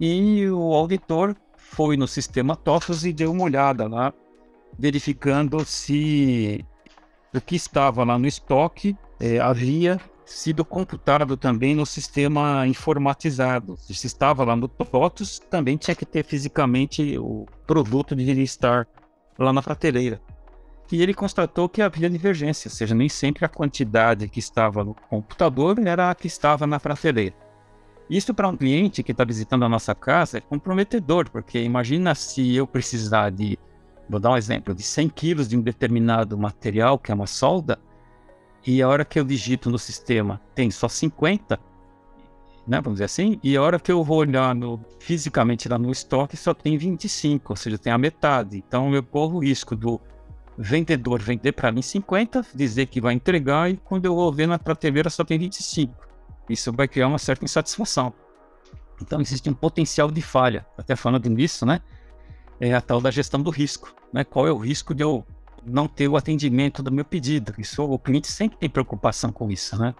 [0.00, 4.12] e o auditor foi no sistema TOFOS e deu uma olhada lá,
[4.78, 6.64] verificando se
[7.34, 13.76] o que estava lá no estoque é, havia sido computado também no sistema informatizado.
[13.76, 18.86] Se estava lá no TOTOS, também tinha que ter fisicamente o produto deveria estar
[19.38, 20.20] lá na prateleira.
[20.90, 24.94] E ele constatou que havia divergência, ou seja, nem sempre a quantidade que estava no
[24.94, 27.34] computador era a que estava na prateleira.
[28.08, 32.54] Isso para um cliente que está visitando a nossa casa é comprometedor, porque imagina se
[32.54, 33.58] eu precisar de,
[34.08, 37.78] vou dar um exemplo, de 100 quilos de um determinado material, que é uma solda,
[38.66, 41.58] e a hora que eu digito no sistema tem só 50,
[42.66, 45.90] né, vamos dizer assim, e a hora que eu vou olhar no, fisicamente lá no
[45.90, 48.56] estoque só tem 25, ou seja, tem a metade.
[48.56, 50.00] Então eu corro o risco do
[50.56, 54.58] vendedor vender para mim 50, dizer que vai entregar, e quando eu vou ver na
[54.58, 56.13] prateleira só tem 25.
[56.48, 58.12] Isso vai criar uma certa insatisfação.
[59.00, 60.66] Então existe um potencial de falha.
[60.76, 61.80] Até falando nisso, né?
[62.60, 63.94] É a tal da gestão do risco.
[64.12, 64.24] Né?
[64.24, 65.26] Qual é o risco de eu
[65.66, 67.54] não ter o atendimento do meu pedido.
[67.58, 69.94] Isso, o cliente sempre tem preocupação com isso, né?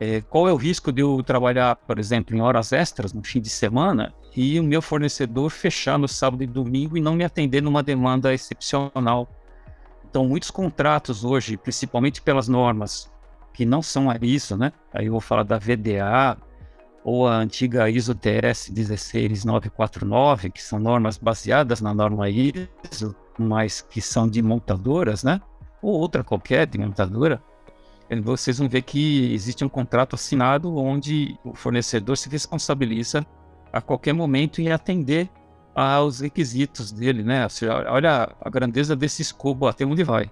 [0.00, 3.40] É, qual é o risco de eu trabalhar, por exemplo, em horas extras no fim
[3.40, 7.62] de semana e o meu fornecedor fechar no sábado e domingo e não me atender
[7.62, 9.28] numa demanda excepcional?
[10.08, 13.11] Então, muitos contratos hoje, principalmente pelas normas
[13.52, 14.72] que não são a ISO, né?
[14.92, 16.36] Aí eu vou falar da VDA
[17.04, 24.00] ou a antiga ISO TS 16949, que são normas baseadas na norma ISO, mas que
[24.00, 25.40] são de montadoras, né?
[25.82, 27.42] Ou outra qualquer de montadora,
[28.22, 33.26] vocês vão ver que existe um contrato assinado onde o fornecedor se responsabiliza
[33.72, 35.30] a qualquer momento em atender
[35.74, 37.46] aos requisitos dele, né?
[37.88, 40.30] Olha a grandeza desse escopo, até onde vai.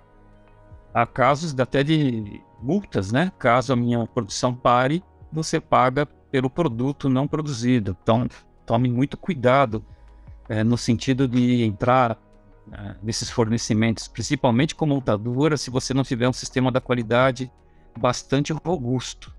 [0.92, 3.33] Há casos até de multas, né?
[3.38, 7.96] Caso a minha produção pare, você paga pelo produto não produzido.
[8.03, 8.29] Então,
[8.66, 9.85] tome muito cuidado
[10.48, 12.18] é, no sentido de entrar
[12.66, 17.50] né, nesses fornecimentos, principalmente com montadora, se você não tiver um sistema da qualidade
[17.98, 19.35] bastante robusto.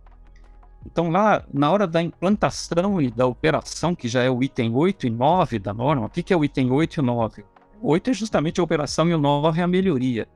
[0.85, 5.07] Então, lá na hora da implantação e da operação, que já é o item 8
[5.07, 7.45] e 9 da norma, o que é o item 8 e 9?
[7.81, 10.27] O 8 é justamente a operação e o 9 é a melhoria.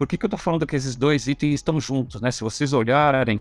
[0.00, 2.22] Por que, que eu estou falando que esses dois itens estão juntos?
[2.22, 2.30] Né?
[2.30, 3.38] Se vocês olharem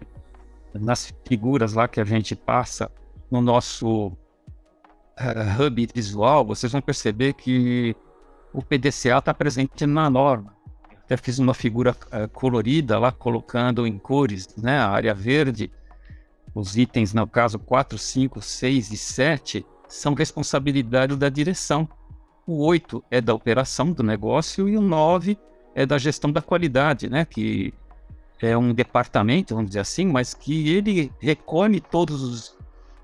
[0.74, 2.92] nas figuras lá que a gente passa
[3.32, 7.96] no nosso uh, hub visual, vocês vão perceber que
[8.52, 10.54] o PDCA está presente na norma.
[10.98, 14.80] Até fiz uma figura uh, colorida lá, colocando em cores, né?
[14.80, 15.72] A área verde,
[16.54, 21.88] os itens, no caso 4, 5, 6 e 7, são responsabilidade da direção.
[22.46, 25.38] O 8 é da operação do negócio e o 9
[25.76, 27.26] é da gestão da qualidade, né?
[27.26, 27.74] Que
[28.42, 32.58] é um departamento, vamos dizer assim, mas que ele recolhe todos os,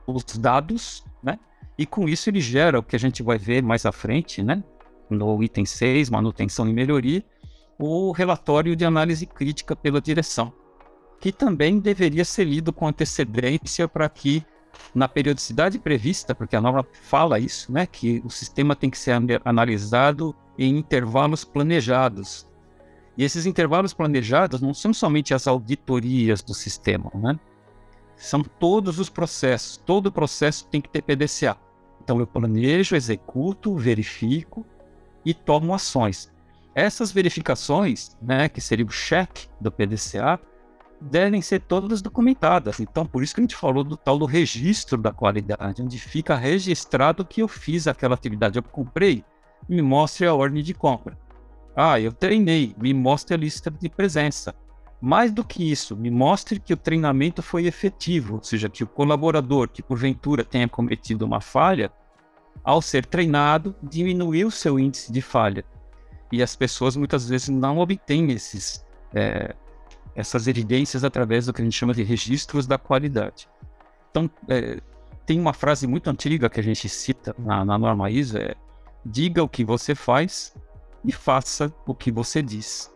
[0.08, 1.40] os dados, né?
[1.78, 4.64] E com isso ele gera o que a gente vai ver mais à frente, né?
[5.10, 7.24] no item 6, manutenção e melhoria,
[7.78, 10.54] o relatório de análise crítica pela direção,
[11.20, 14.44] que também deveria ser lido com antecedência para que,
[14.94, 19.14] na periodicidade prevista, porque a norma fala isso, né, que o sistema tem que ser
[19.44, 22.48] analisado em intervalos planejados.
[23.18, 27.40] E esses intervalos planejados não são somente as auditorias do sistema, né?
[28.16, 29.78] São todos os processos.
[29.78, 31.58] Todo processo tem que ter PDCA.
[32.02, 34.66] Então eu planejo, executo, verifico
[35.26, 36.32] e tomam ações.
[36.74, 40.40] Essas verificações, né, que seria o cheque do PDCA,
[41.00, 42.80] devem ser todas documentadas.
[42.80, 46.36] Então, por isso que a gente falou do tal do registro da qualidade, onde fica
[46.36, 48.58] registrado que eu fiz aquela atividade.
[48.58, 49.24] Eu comprei,
[49.68, 51.18] me mostre a ordem de compra.
[51.76, 54.56] Ah, eu treinei, me mostre a lista de presença.
[55.02, 58.88] Mais do que isso, me mostre que o treinamento foi efetivo, ou seja, que o
[58.88, 61.92] colaborador que porventura tenha cometido uma falha,
[62.64, 65.66] ao ser treinado, diminuiu seu índice de falha.
[66.32, 68.84] E as pessoas muitas vezes não obtêm esses
[69.14, 69.54] é,
[70.16, 73.50] essas evidências através do que a gente chama de registros da qualidade.
[74.10, 74.80] Então, é,
[75.26, 78.56] tem uma frase muito antiga que a gente cita na, na norma ISO, é
[79.06, 80.56] diga o que você faz
[81.06, 82.94] e faça o que você diz.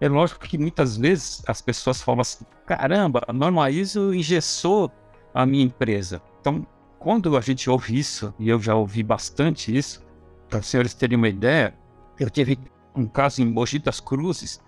[0.00, 4.90] É lógico que muitas vezes as pessoas falam assim, caramba, a norma ISO engessou
[5.34, 6.22] a minha empresa.
[6.40, 6.66] Então,
[6.98, 10.04] quando a gente ouve isso, e eu já ouvi bastante isso,
[10.48, 11.74] para os senhores terem uma ideia,
[12.18, 12.58] eu tive
[12.94, 14.60] um caso em Mogi das Cruzes,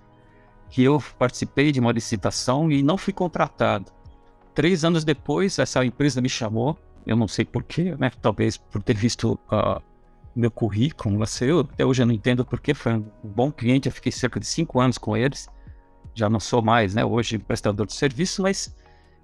[0.69, 3.91] que eu participei de uma licitação e não fui contratado.
[4.55, 8.11] Três anos depois, essa empresa me chamou, eu não sei porquê, né?
[8.21, 9.83] Talvez por ter visto uh,
[10.35, 14.13] meu currículo, eu, até hoje eu não entendo porquê, foi um bom cliente, eu fiquei
[14.13, 15.49] cerca de cinco anos com eles,
[16.15, 17.05] já não sou mais, né?
[17.05, 18.75] Hoje prestador de serviço, mas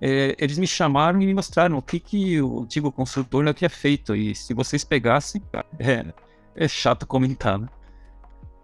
[0.01, 3.71] é, eles me chamaram e me mostraram o que, que o antigo consultor já tinha
[3.71, 4.15] feito.
[4.15, 5.43] E se vocês pegassem,
[5.79, 6.13] é,
[6.55, 7.69] é chato comentar, né?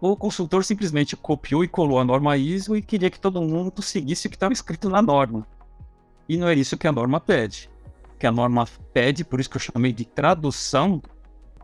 [0.01, 4.27] O consultor simplesmente copiou e colou a norma ISO e queria que todo mundo seguisse
[4.27, 5.47] o que estava escrito na norma.
[6.27, 7.69] E não é isso que a norma pede.
[8.19, 11.01] Que a norma pede, por isso que eu chamei de tradução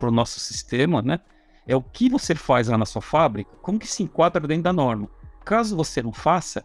[0.00, 1.20] para o nosso sistema, né?
[1.66, 4.72] É o que você faz lá na sua fábrica, como que se enquadra dentro da
[4.72, 5.08] norma.
[5.44, 6.64] Caso você não faça,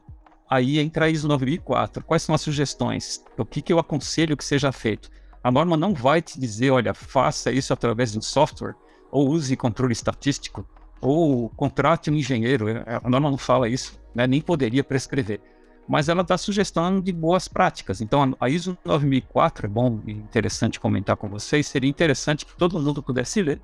[0.49, 2.03] aí entra a ISO 9004.
[2.03, 3.23] Quais são as sugestões?
[3.37, 5.11] O que, que eu aconselho que seja feito?
[5.43, 8.73] A norma não vai te dizer, olha, faça isso através de um software,
[9.11, 10.67] ou use controle estatístico,
[10.99, 12.67] ou contrate um engenheiro.
[12.69, 14.25] É, a norma não fala isso, né?
[14.25, 15.39] nem poderia prescrever.
[15.87, 18.01] Mas ela dá sugestão de boas práticas.
[18.01, 21.67] Então, a ISO 9004 é bom e interessante comentar com vocês.
[21.67, 23.61] Seria interessante que todo mundo pudesse ler.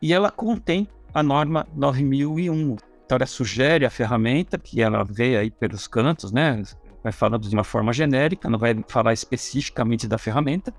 [0.00, 5.50] E ela contém a norma 9001, então ela sugere a ferramenta, que ela vê aí
[5.50, 6.62] pelos cantos, né?
[7.02, 10.74] Vai falando de uma forma genérica, não vai falar especificamente da ferramenta,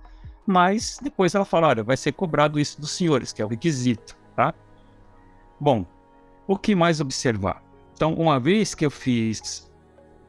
[0.45, 4.15] mas depois ela fala, olha, vai ser cobrado isso dos senhores, que é o requisito,
[4.35, 4.53] tá?
[5.59, 5.85] Bom,
[6.45, 7.63] o que mais observar?
[7.93, 9.66] Então, uma vez que eu fiz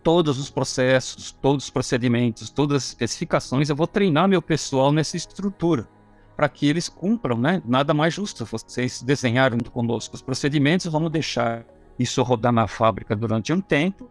[0.03, 5.17] todos os processos, todos os procedimentos, todas as especificações, eu vou treinar meu pessoal nessa
[5.17, 5.89] estrutura
[6.37, 7.61] para que eles cumpram, né?
[7.65, 8.45] Nada mais justo.
[8.45, 11.65] Vocês desenharam conosco os procedimentos, vamos deixar
[11.99, 14.09] isso rodar na fábrica durante um tempo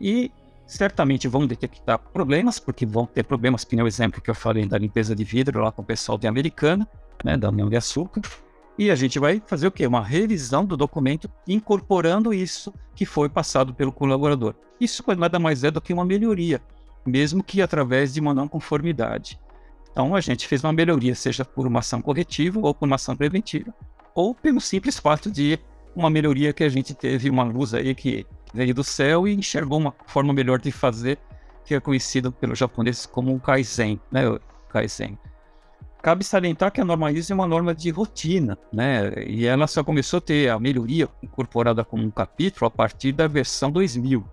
[0.00, 0.32] e
[0.66, 4.66] certamente vão detectar problemas, porque vão ter problemas, que nem o exemplo que eu falei
[4.66, 6.88] da limpeza de vidro lá com o pessoal de Americana,
[7.22, 8.22] né, da União de Açúcar,
[8.78, 9.86] e a gente vai fazer o quê?
[9.86, 14.54] Uma revisão do documento incorporando isso que foi passado pelo colaborador.
[14.80, 16.62] Isso nada mais é do que uma melhoria,
[17.04, 19.38] mesmo que através de uma não conformidade.
[19.90, 23.16] Então a gente fez uma melhoria, seja por uma ação corretiva ou por uma ação
[23.16, 23.74] preventiva,
[24.14, 25.58] ou pelo simples fato de
[25.94, 29.78] uma melhoria que a gente teve uma luz aí que veio do céu e enxergou
[29.78, 31.18] uma forma melhor de fazer,
[31.64, 34.28] que é conhecido pelos japoneses como Kaizen, né?
[34.28, 35.18] O Kaizen.
[36.00, 39.12] Cabe salientar que a norma ISO é uma norma de rotina, né?
[39.26, 43.26] E ela só começou a ter a melhoria incorporada como um capítulo a partir da
[43.26, 44.24] versão 2000.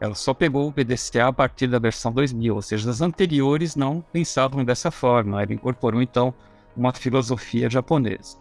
[0.00, 4.00] Ela só pegou o PDCA a partir da versão 2000, ou seja, as anteriores não
[4.00, 5.42] pensavam dessa forma.
[5.42, 6.34] Ela incorporou então
[6.76, 8.38] uma filosofia japonesa.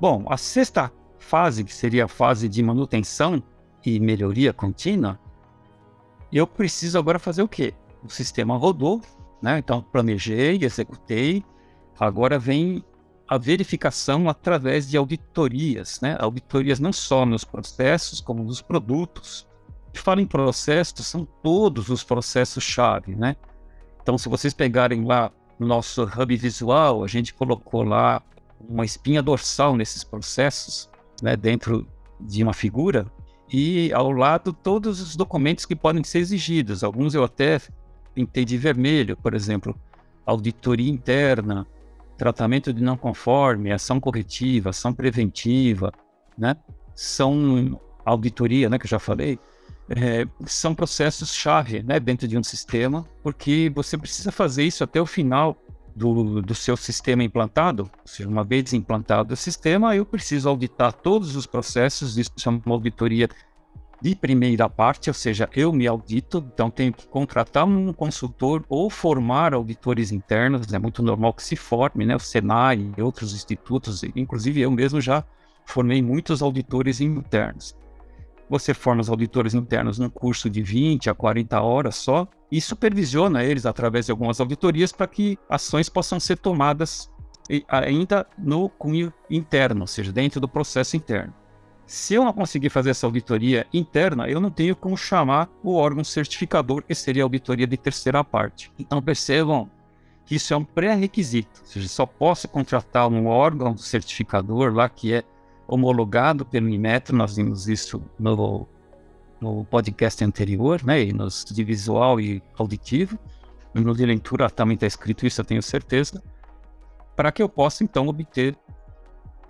[0.00, 3.42] Bom, a sexta fase, que seria a fase de manutenção
[3.84, 5.18] e melhoria contínua,
[6.32, 7.74] eu preciso agora fazer o quê?
[8.02, 9.00] O sistema rodou,
[9.42, 9.58] né?
[9.58, 11.44] Então planejei, executei.
[11.98, 12.84] Agora vem
[13.26, 16.16] a verificação através de auditorias, né?
[16.18, 19.46] Auditorias não só nos processos, como nos produtos.
[19.92, 23.36] E falo em processos, são todos os processos-chave, né?
[24.02, 28.22] Então, se vocês pegarem lá no nosso hub visual, a gente colocou lá
[28.60, 30.88] uma espinha dorsal nesses processos,
[31.22, 31.86] né, dentro
[32.20, 33.06] de uma figura,
[33.52, 36.82] e ao lado todos os documentos que podem ser exigidos.
[36.82, 37.60] Alguns eu até
[38.18, 39.78] pintei de vermelho, por exemplo,
[40.26, 41.64] auditoria interna,
[42.16, 45.92] tratamento de não conforme, ação corretiva, ação preventiva,
[46.36, 46.56] né?
[46.96, 49.38] São auditoria, né, que eu já falei,
[49.88, 55.00] é, são processos chave, né, dentro de um sistema, porque você precisa fazer isso até
[55.00, 55.56] o final
[55.94, 60.92] do, do seu sistema implantado, ou seja, uma vez implantado o sistema, eu preciso auditar
[60.92, 63.28] todos os processos, isso é uma auditoria
[64.00, 68.88] de primeira parte, ou seja, eu me audito, então tenho que contratar um consultor ou
[68.88, 74.02] formar auditores internos, é muito normal que se forme, né, o Senai e outros institutos,
[74.14, 75.24] inclusive eu mesmo já
[75.66, 77.76] formei muitos auditores internos.
[78.48, 83.44] Você forma os auditores internos num curso de 20 a 40 horas só e supervisiona
[83.44, 87.10] eles através de algumas auditorias para que ações possam ser tomadas
[87.68, 91.34] ainda no cunho interno, ou seja, dentro do processo interno.
[91.88, 96.04] Se eu não conseguir fazer essa auditoria interna, eu não tenho como chamar o órgão
[96.04, 98.70] certificador, que seria a auditoria de terceira parte.
[98.78, 99.70] Então percebam
[100.26, 105.14] que isso é um pré-requisito, ou seja, só posso contratar um órgão certificador lá que
[105.14, 105.24] é
[105.66, 108.68] homologado pelo Inmetro, nós vimos isso no,
[109.40, 111.04] no podcast anterior, né?
[111.04, 113.18] E nos de visual e auditivo.
[113.72, 116.22] No de leitura também está escrito isso, eu tenho certeza.
[117.16, 118.54] Para que eu possa, então, obter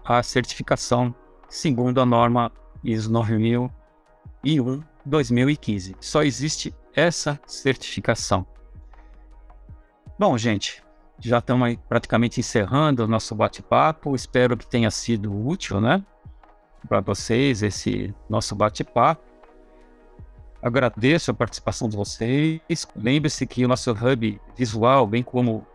[0.05, 1.13] a certificação
[1.49, 2.53] segundo a norma
[2.85, 5.97] ISO 9001 2015.
[6.01, 8.47] Só existe essa certificação.
[10.19, 10.83] Bom, gente,
[11.19, 14.15] já estamos praticamente encerrando o nosso bate-papo.
[14.15, 16.05] Espero que tenha sido útil, né?
[16.89, 19.23] Para vocês, esse nosso bate-papo.
[20.61, 22.61] Agradeço a participação de vocês.
[22.97, 25.67] Lembre-se que o nosso hub visual, bem como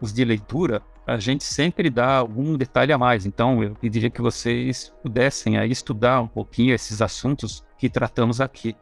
[0.00, 3.26] os de leitura, a gente sempre dá algum detalhe a mais.
[3.26, 8.76] Então, eu pediria que vocês pudessem aí estudar um pouquinho esses assuntos que tratamos aqui.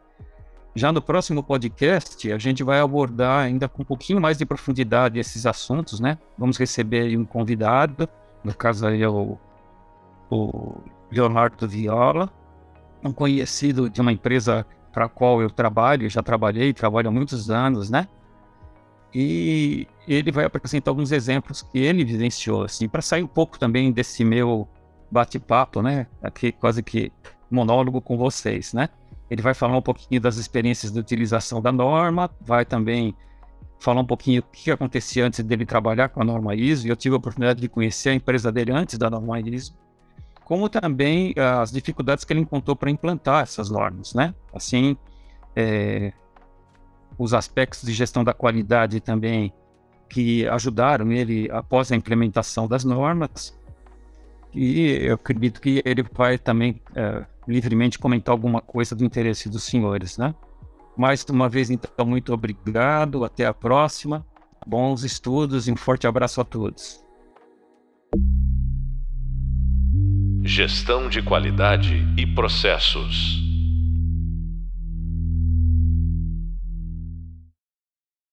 [0.75, 5.17] Já no próximo podcast, a gente vai abordar ainda com um pouquinho mais de profundidade
[5.17, 6.19] esses assuntos, né?
[6.37, 8.07] Vamos receber um convidado,
[8.43, 9.35] no caso aí é o,
[10.29, 12.31] o Leonardo Viola,
[13.03, 17.49] um conhecido de uma empresa para a qual eu trabalho, já trabalhei, trabalho há muitos
[17.49, 18.07] anos, né?
[20.09, 23.91] E ele vai apresentar alguns exemplos que ele vivenciou, assim, para sair um pouco também
[23.91, 24.67] desse meu
[25.11, 26.07] bate-papo, né?
[26.19, 27.11] Aqui quase que
[27.49, 28.89] monólogo com vocês, né?
[29.29, 33.15] Ele vai falar um pouquinho das experiências de utilização da norma, vai também
[33.79, 36.95] falar um pouquinho o que acontecia antes dele trabalhar com a norma ISO, e eu
[36.95, 39.77] tive a oportunidade de conhecer a empresa dele antes da norma ISO,
[40.43, 44.33] como também as dificuldades que ele encontrou para implantar essas normas, né?
[44.51, 44.97] Assim,
[45.55, 46.11] é,
[47.15, 49.53] os aspectos de gestão da qualidade também
[50.09, 53.57] que ajudaram ele após a implementação das normas,
[54.53, 59.63] e eu acredito que ele vai também é, livremente comentar alguma coisa do interesse dos
[59.63, 60.33] senhores, né?
[60.97, 64.25] Mais uma vez, então, muito obrigado, até a próxima,
[64.65, 66.99] bons estudos e um forte abraço a todos.
[70.43, 73.48] Gestão de qualidade e processos.